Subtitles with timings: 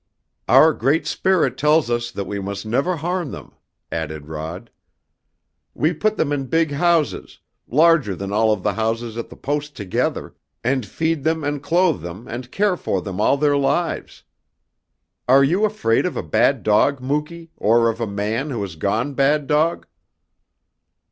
[0.47, 3.53] "Our Great Spirit tells us that we must never harm them,"
[3.91, 4.71] added Rod.
[5.75, 9.75] "We put them in big houses, larger than all of the houses at the Post
[9.75, 10.33] together,
[10.63, 14.23] and feed them and clothe them and care for them all their lives.
[15.27, 19.13] Are you afraid of a bad dog, Muky, or of a man who has gone
[19.13, 19.85] bad dog?"